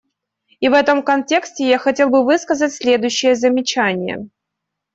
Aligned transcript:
И 0.59 0.67
в 0.67 0.73
этом 0.73 1.03
контексте 1.03 1.63
я 1.67 1.77
хотел 1.77 2.09
бы 2.09 2.23
высказать 2.25 2.73
следующие 2.73 3.35
замечания. 3.35 4.27